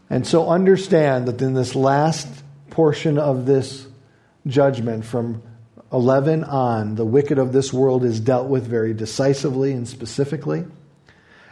[0.09, 2.27] And so understand that in this last
[2.69, 3.87] portion of this
[4.45, 5.41] judgment from
[5.93, 10.65] 11 on, the wicked of this world is dealt with very decisively and specifically.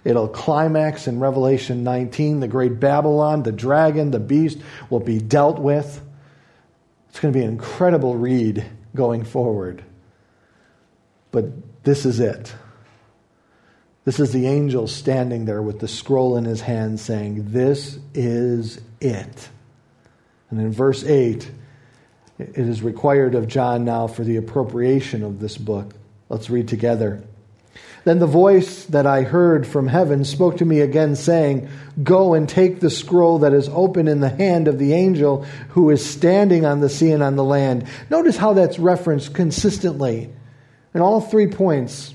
[0.03, 2.39] It'll climax in Revelation 19.
[2.39, 4.59] The great Babylon, the dragon, the beast
[4.89, 6.01] will be dealt with.
[7.09, 9.83] It's going to be an incredible read going forward.
[11.31, 11.45] But
[11.89, 12.53] this is it.
[14.05, 18.79] This is the angel standing there with the scroll in his hand saying, This is
[19.01, 19.49] it.
[20.51, 21.49] And in verse 8,
[22.37, 25.95] it is required of John now for the appropriation of this book.
[26.29, 27.23] Let's read together.
[28.03, 31.69] Then the voice that I heard from heaven spoke to me again, saying,
[32.03, 35.89] Go and take the scroll that is open in the hand of the angel who
[35.89, 37.87] is standing on the sea and on the land.
[38.11, 40.29] Notice how that's referenced consistently
[40.93, 42.13] in all three points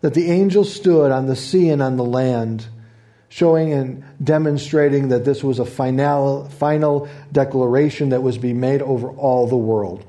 [0.00, 2.66] that the angel stood on the sea and on the land,
[3.28, 8.82] showing and demonstrating that this was a final, final declaration that was to be made
[8.82, 10.04] over all the world.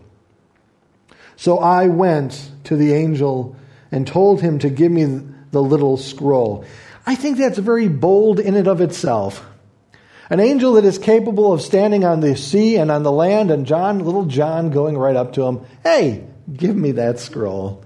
[1.36, 3.56] So I went to the angel
[3.92, 6.66] and told him to give me the little scroll.
[7.06, 9.46] I think that's very bold in and of itself.
[10.30, 13.66] An angel that is capable of standing on the sea and on the land, and
[13.66, 17.83] John, little John, going right up to him, Hey, give me that scroll.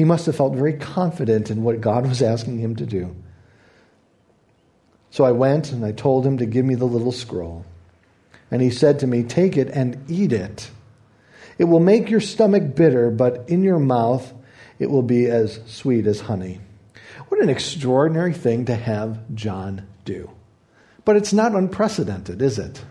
[0.00, 3.14] He must have felt very confident in what God was asking him to do.
[5.10, 7.66] So I went and I told him to give me the little scroll.
[8.50, 10.70] And he said to me, Take it and eat it.
[11.58, 14.32] It will make your stomach bitter, but in your mouth
[14.78, 16.60] it will be as sweet as honey.
[17.28, 20.30] What an extraordinary thing to have John do.
[21.04, 22.82] But it's not unprecedented, is it?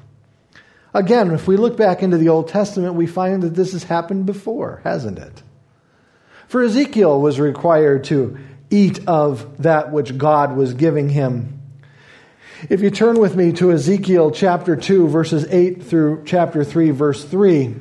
[0.93, 4.27] Again, if we look back into the Old Testament, we find that this has happened
[4.27, 5.41] before, hasn't it?
[6.49, 8.39] For Ezekiel was required to
[8.71, 11.61] eat of that which God was giving him.
[12.71, 17.23] If you turn with me to Ezekiel chapter 2, verses 8 through chapter 3, verse
[17.23, 17.75] 3,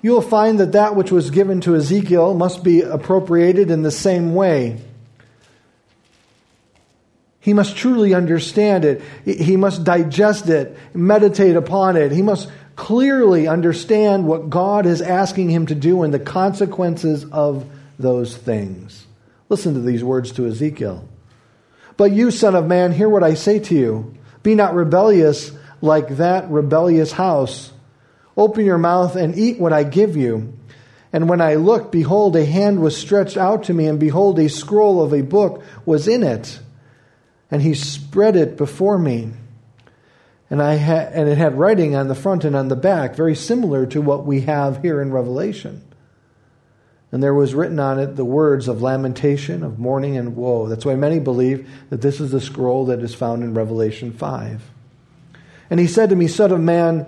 [0.00, 3.90] you will find that that which was given to Ezekiel must be appropriated in the
[3.90, 4.80] same way.
[7.40, 9.02] He must truly understand it.
[9.24, 12.12] He must digest it, meditate upon it.
[12.12, 17.66] He must clearly understand what God is asking him to do and the consequences of
[17.98, 19.06] those things.
[19.48, 21.08] Listen to these words to Ezekiel.
[21.96, 24.14] But you, son of man, hear what I say to you.
[24.42, 27.72] Be not rebellious like that rebellious house
[28.36, 30.58] Open your mouth and eat what I give you.
[31.12, 34.48] And when I looked, behold, a hand was stretched out to me, and behold, a
[34.48, 36.58] scroll of a book was in it.
[37.50, 39.32] And he spread it before me.
[40.50, 43.34] And, I ha- and it had writing on the front and on the back, very
[43.34, 45.82] similar to what we have here in Revelation.
[47.10, 50.68] And there was written on it the words of lamentation, of mourning, and woe.
[50.68, 54.62] That's why many believe that this is the scroll that is found in Revelation 5.
[55.70, 57.06] And he said to me, Son of man,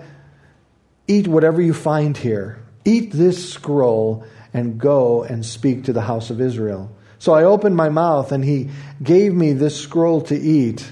[1.07, 2.59] Eat whatever you find here.
[2.83, 6.91] Eat this scroll and go and speak to the house of Israel.
[7.19, 8.69] So I opened my mouth, and he
[9.01, 10.91] gave me this scroll to eat.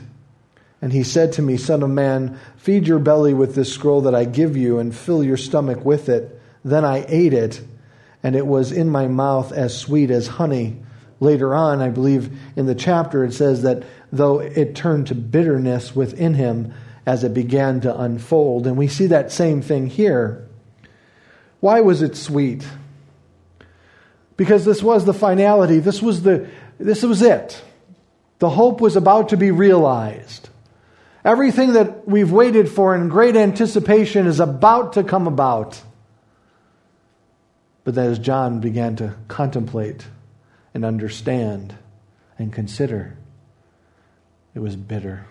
[0.86, 4.14] And he said to me, Son of man, feed your belly with this scroll that
[4.14, 6.40] I give you, and fill your stomach with it.
[6.64, 7.60] Then I ate it,
[8.22, 10.78] and it was in my mouth as sweet as honey.
[11.20, 13.82] Later on, I believe in the chapter, it says that
[14.12, 16.72] though it turned to bitterness within him,
[17.08, 18.68] as it began to unfold.
[18.68, 20.48] And we see that same thing here.
[21.62, 22.64] Why was it sweet?
[24.38, 25.80] Because this was the finality.
[25.80, 27.60] This was the this was it.
[28.38, 30.50] The hope was about to be realized.
[31.26, 35.82] Everything that we've waited for in great anticipation is about to come about.
[37.84, 40.06] But as John began to contemplate
[40.76, 41.76] and understand
[42.38, 43.18] and consider,
[44.54, 45.26] it was bitter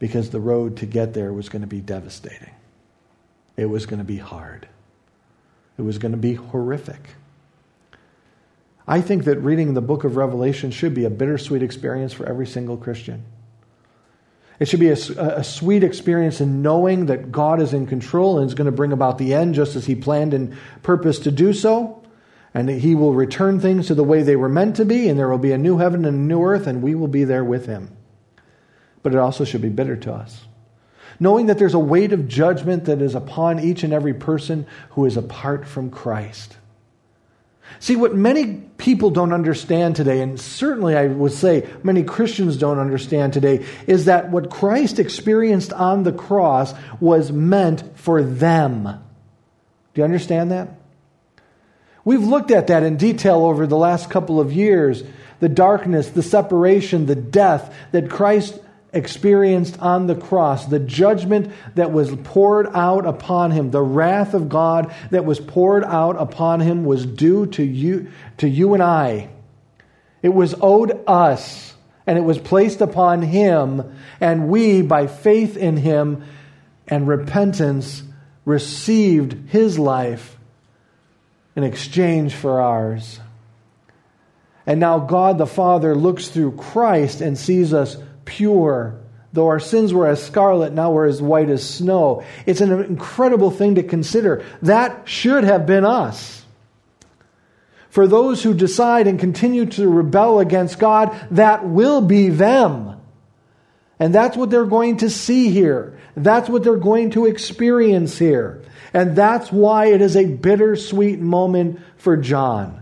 [0.00, 2.50] because the road to get there was going to be devastating.
[3.56, 4.66] It was going to be hard.
[5.78, 7.10] It was going to be horrific.
[8.88, 12.48] I think that reading the book of Revelation should be a bittersweet experience for every
[12.48, 13.24] single Christian.
[14.58, 14.96] It should be a,
[15.38, 18.92] a, sweet experience in knowing that God is in control and is going to bring
[18.92, 22.02] about the end just as He planned and purposed to do so.
[22.54, 25.18] And that He will return things to the way they were meant to be, and
[25.18, 27.44] there will be a new heaven and a new earth, and we will be there
[27.44, 27.96] with Him.
[29.02, 30.44] But it also should be bitter to us.
[31.18, 35.06] Knowing that there's a weight of judgment that is upon each and every person who
[35.06, 36.56] is apart from Christ.
[37.78, 42.78] See, what many people don't understand today, and certainly I would say many Christians don't
[42.78, 48.84] understand today, is that what Christ experienced on the cross was meant for them.
[48.84, 50.78] Do you understand that?
[52.04, 55.02] We've looked at that in detail over the last couple of years
[55.40, 58.60] the darkness, the separation, the death that Christ
[58.92, 64.48] experienced on the cross, the judgment that was poured out upon him, the wrath of
[64.48, 69.30] God that was poured out upon him was due to you, to you and I.
[70.22, 71.74] It was owed us,
[72.06, 76.24] and it was placed upon him, and we, by faith in him
[76.86, 78.02] and repentance,
[78.44, 80.36] received his life
[81.56, 83.20] in exchange for ours.
[84.66, 88.98] And now God the Father looks through Christ and sees us pure.
[89.32, 92.22] Though our sins were as scarlet, now we're as white as snow.
[92.44, 94.44] It's an incredible thing to consider.
[94.60, 96.44] That should have been us.
[97.88, 103.00] For those who decide and continue to rebel against God, that will be them.
[103.98, 105.98] And that's what they're going to see here.
[106.16, 108.62] That's what they're going to experience here.
[108.92, 112.81] And that's why it is a bittersweet moment for John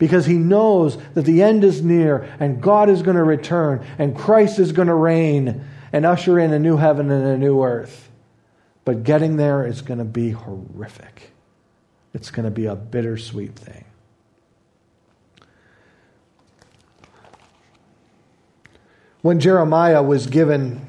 [0.00, 4.16] because he knows that the end is near and God is going to return and
[4.16, 8.08] Christ is going to reign and usher in a new heaven and a new earth.
[8.86, 11.32] But getting there is going to be horrific.
[12.14, 13.84] It's going to be a bittersweet thing.
[19.20, 20.80] When Jeremiah was given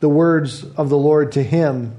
[0.00, 1.96] the words of the Lord to him,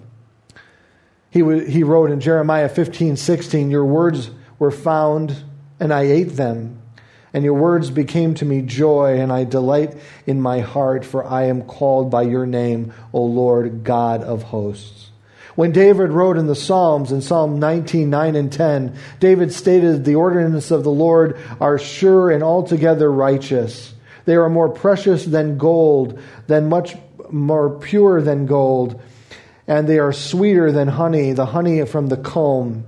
[1.32, 5.43] he, he wrote in Jeremiah 15 16, Your words were found
[5.82, 6.79] and I ate them.
[7.34, 11.45] And your words became to me joy, and I delight in my heart, for I
[11.45, 15.09] am called by your name, O Lord God of hosts.
[15.55, 20.15] When David wrote in the Psalms, in Psalm 19, 9 and 10, David stated, The
[20.15, 23.93] ordinances of the Lord are sure and altogether righteous.
[24.25, 26.95] They are more precious than gold, than much
[27.32, 29.01] more pure than gold,
[29.67, 32.86] and they are sweeter than honey, the honey from the comb.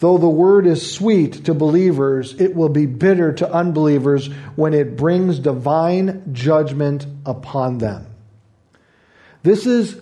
[0.00, 4.96] Though the word is sweet to believers, it will be bitter to unbelievers when it
[4.96, 8.06] brings divine judgment upon them.
[9.42, 10.00] This is,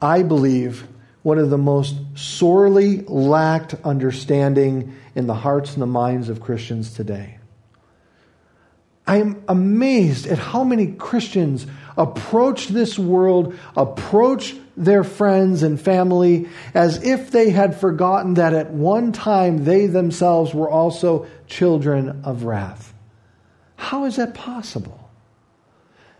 [0.00, 0.88] I believe,
[1.22, 6.94] one of the most sorely lacked understanding in the hearts and the minds of Christians
[6.94, 7.38] today.
[9.06, 11.66] I am amazed at how many Christians
[11.96, 18.70] approach this world, approach their friends and family as if they had forgotten that at
[18.70, 22.94] one time they themselves were also children of wrath.
[23.76, 25.10] How is that possible?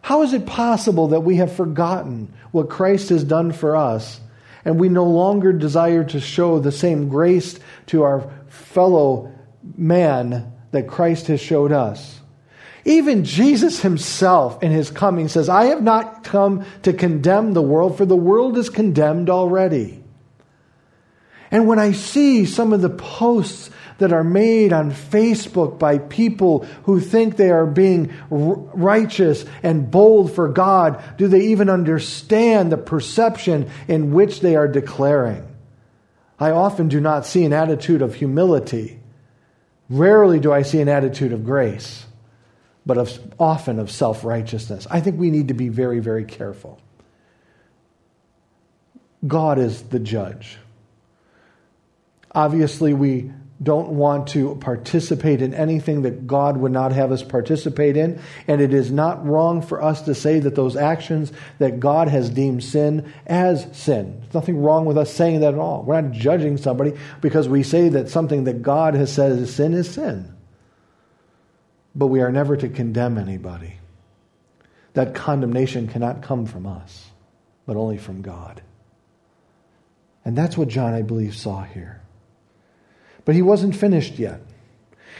[0.03, 4.20] How is it possible that we have forgotten what Christ has done for us
[4.64, 9.32] and we no longer desire to show the same grace to our fellow
[9.76, 12.21] man that Christ has showed us?
[12.85, 17.97] Even Jesus himself in his coming says, I have not come to condemn the world,
[17.97, 20.03] for the world is condemned already.
[21.51, 26.64] And when I see some of the posts that are made on Facebook by people
[26.85, 32.78] who think they are being righteous and bold for God, do they even understand the
[32.78, 35.47] perception in which they are declaring?
[36.41, 38.99] I often do not see an attitude of humility.
[39.89, 42.07] Rarely do I see an attitude of grace
[42.85, 44.87] but of, often of self righteousness.
[44.91, 46.80] I think we need to be very, very careful.
[49.26, 50.59] God is the judge.
[52.35, 53.30] Obviously, we
[53.62, 58.20] don't want to participate in anything that God would not have us participate in.
[58.49, 62.28] And it is not wrong for us to say that those actions that God has
[62.30, 64.18] deemed sin as sin.
[64.20, 65.85] There's nothing wrong with us saying that at all.
[65.85, 69.74] We're not judging somebody because we say that something that God has said is sin
[69.74, 70.35] is sin.
[71.95, 73.78] But we are never to condemn anybody.
[74.95, 77.11] That condemnation cannot come from us,
[77.66, 78.62] but only from God.
[80.24, 82.01] And that's what John, I believe, saw here.
[83.24, 84.40] But he wasn't finished yet.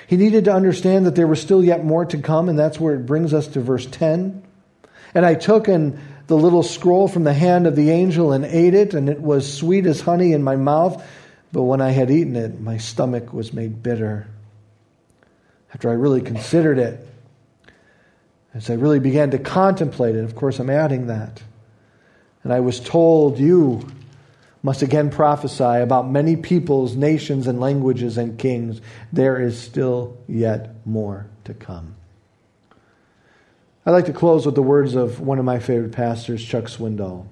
[0.07, 2.95] He needed to understand that there was still yet more to come, and that's where
[2.95, 4.43] it brings us to verse 10.
[5.15, 8.75] And I took and the little scroll from the hand of the angel and ate
[8.75, 11.05] it, and it was sweet as honey in my mouth.
[11.53, 14.27] But when I had eaten it, my stomach was made bitter.
[15.75, 17.07] After I really considered it,
[18.55, 21.43] as I really began to contemplate it, of course, I'm adding that.
[22.45, 23.87] And I was told, You
[24.63, 28.81] must again prophesy about many peoples, nations, and languages and kings.
[29.13, 31.97] There is still yet more to come.
[33.85, 37.27] I'd like to close with the words of one of my favorite pastors, Chuck Swindoll.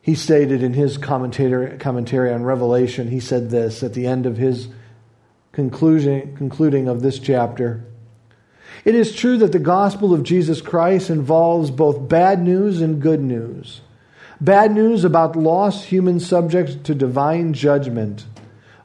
[0.00, 4.36] He stated in his commentary, commentary on Revelation, he said this at the end of
[4.36, 4.68] his
[5.52, 7.84] conclusion, concluding of this chapter.
[8.84, 13.20] It is true that the gospel of Jesus Christ involves both bad news and good
[13.20, 13.82] news.
[14.40, 18.24] Bad news about lost human subjects to divine judgment,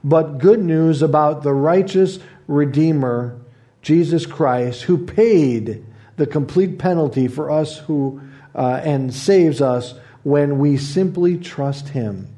[0.04, 3.40] but good news about the righteous Redeemer,
[3.82, 5.84] Jesus Christ, who paid
[6.18, 8.22] the complete penalty for us who
[8.54, 9.94] uh, and saves us
[10.24, 12.37] when we simply trust Him.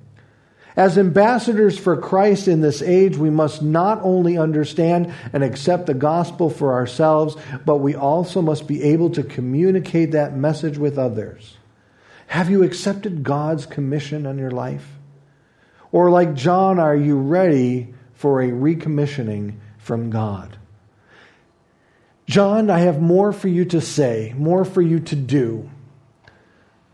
[0.80, 5.94] As ambassadors for Christ in this age, we must not only understand and accept the
[5.94, 11.58] gospel for ourselves, but we also must be able to communicate that message with others.
[12.28, 14.88] Have you accepted God's commission on your life?
[15.92, 20.58] Or, like John, are you ready for a recommissioning from God?
[22.26, 25.70] John, I have more for you to say, more for you to do.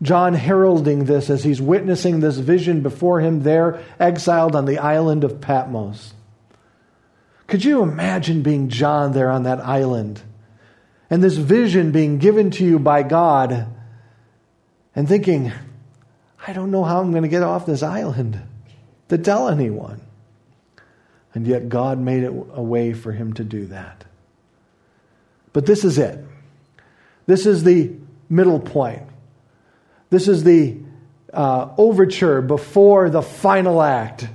[0.02, 5.24] John heralding this as he's witnessing this vision before him there, exiled on the island
[5.24, 6.12] of Patmos.
[7.46, 10.20] Could you imagine being John there on that island
[11.08, 13.68] and this vision being given to you by God
[14.94, 15.52] and thinking,
[16.46, 18.40] I don't know how I'm going to get off this island
[19.08, 20.00] to tell anyone.
[21.34, 24.04] And yet God made it a way for him to do that.
[25.52, 26.24] But this is it.
[27.26, 27.92] This is the
[28.28, 29.02] middle point.
[30.10, 30.78] This is the
[31.32, 34.28] uh, overture before the final act.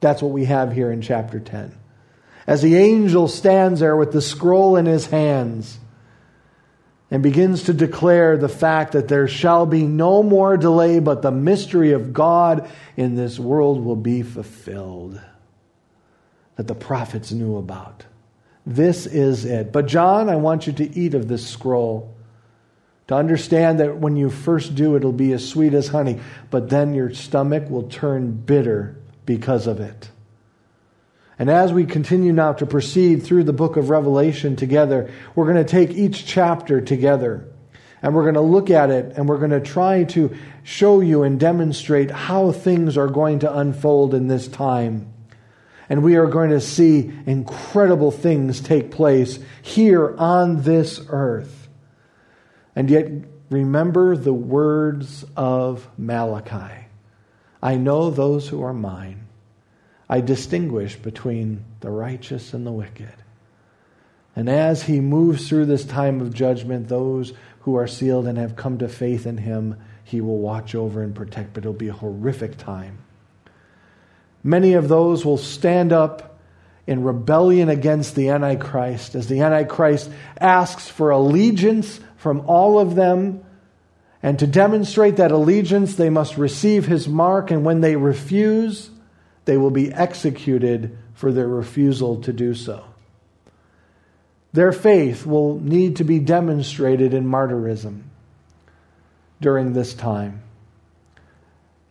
[0.00, 1.78] That's what we have here in chapter 10.
[2.46, 5.78] As the angel stands there with the scroll in his hands,
[7.12, 11.30] and begins to declare the fact that there shall be no more delay, but the
[11.30, 15.20] mystery of God in this world will be fulfilled
[16.56, 18.06] that the prophets knew about.
[18.64, 19.72] This is it.
[19.72, 22.14] But, John, I want you to eat of this scroll.
[23.12, 26.18] To understand that when you first do, it'll be as sweet as honey,
[26.50, 28.96] but then your stomach will turn bitter
[29.26, 30.10] because of it.
[31.38, 35.62] And as we continue now to proceed through the book of Revelation together, we're going
[35.62, 37.46] to take each chapter together
[38.00, 41.22] and we're going to look at it and we're going to try to show you
[41.22, 45.12] and demonstrate how things are going to unfold in this time.
[45.90, 51.61] And we are going to see incredible things take place here on this earth.
[52.74, 53.10] And yet,
[53.50, 56.86] remember the words of Malachi
[57.62, 59.28] I know those who are mine
[60.12, 63.14] I distinguish between the righteous and the wicked.
[64.36, 68.54] And as he moves through this time of judgment, those who are sealed and have
[68.54, 71.94] come to faith in him, he will watch over and protect, but it'll be a
[71.94, 72.98] horrific time.
[74.44, 76.38] Many of those will stand up
[76.86, 83.44] in rebellion against the Antichrist as the Antichrist asks for allegiance from all of them.
[84.22, 87.50] And to demonstrate that allegiance, they must receive his mark.
[87.50, 88.90] And when they refuse,
[89.44, 92.84] they will be executed for their refusal to do so.
[94.52, 98.02] Their faith will need to be demonstrated in martyrism
[99.40, 100.42] during this time,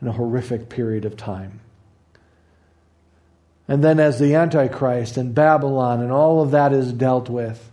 [0.02, 1.60] in a horrific period of time.
[3.68, 7.71] And then, as the Antichrist and Babylon and all of that is dealt with,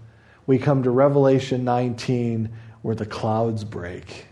[0.49, 2.49] we come to Revelation 19,
[2.81, 4.25] where the clouds break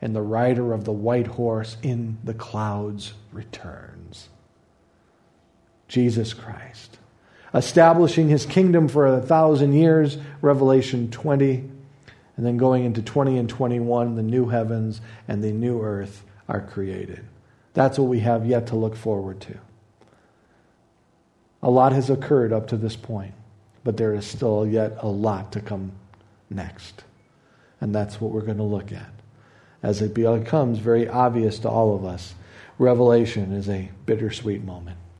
[0.00, 4.30] and the rider of the white horse in the clouds returns.
[5.86, 6.96] Jesus Christ.
[7.52, 11.68] Establishing his kingdom for a thousand years, Revelation 20.
[12.38, 16.62] And then going into 20 and 21, the new heavens and the new earth are
[16.62, 17.22] created.
[17.74, 19.58] That's what we have yet to look forward to.
[21.62, 23.34] A lot has occurred up to this point,
[23.84, 25.92] but there is still yet a lot to come
[26.48, 27.04] next.
[27.80, 29.10] And that's what we're going to look at.
[29.82, 32.34] As it becomes very obvious to all of us,
[32.78, 34.96] Revelation is a bittersweet moment.